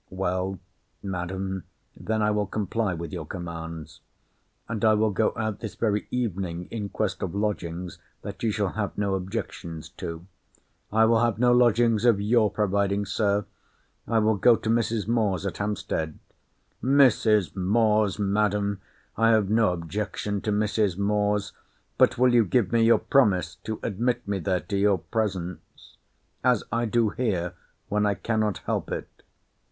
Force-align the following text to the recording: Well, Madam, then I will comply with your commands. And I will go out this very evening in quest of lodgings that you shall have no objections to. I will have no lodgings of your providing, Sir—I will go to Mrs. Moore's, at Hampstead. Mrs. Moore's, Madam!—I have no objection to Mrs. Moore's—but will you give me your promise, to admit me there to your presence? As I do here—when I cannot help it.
Well, 0.09 0.57
Madam, 1.03 1.65
then 1.95 2.23
I 2.23 2.31
will 2.31 2.47
comply 2.47 2.95
with 2.95 3.13
your 3.13 3.27
commands. 3.27 3.99
And 4.67 4.83
I 4.83 4.95
will 4.95 5.11
go 5.11 5.31
out 5.35 5.59
this 5.59 5.75
very 5.75 6.07
evening 6.09 6.65
in 6.71 6.89
quest 6.89 7.21
of 7.21 7.35
lodgings 7.35 7.99
that 8.23 8.41
you 8.41 8.49
shall 8.49 8.69
have 8.69 8.97
no 8.97 9.13
objections 9.13 9.89
to. 9.97 10.25
I 10.91 11.05
will 11.05 11.19
have 11.19 11.37
no 11.37 11.51
lodgings 11.51 12.03
of 12.03 12.19
your 12.19 12.49
providing, 12.49 13.05
Sir—I 13.05 14.17
will 14.17 14.37
go 14.37 14.55
to 14.55 14.71
Mrs. 14.71 15.07
Moore's, 15.07 15.45
at 15.45 15.57
Hampstead. 15.59 16.17
Mrs. 16.83 17.55
Moore's, 17.55 18.17
Madam!—I 18.17 19.29
have 19.29 19.51
no 19.51 19.71
objection 19.71 20.41
to 20.41 20.51
Mrs. 20.51 20.97
Moore's—but 20.97 22.17
will 22.17 22.33
you 22.33 22.43
give 22.43 22.71
me 22.71 22.81
your 22.83 22.97
promise, 22.97 23.53
to 23.65 23.79
admit 23.83 24.27
me 24.27 24.39
there 24.39 24.61
to 24.61 24.77
your 24.77 24.97
presence? 24.97 25.97
As 26.43 26.63
I 26.71 26.85
do 26.85 27.09
here—when 27.09 28.07
I 28.07 28.15
cannot 28.15 28.61
help 28.65 28.91
it. 28.91 29.07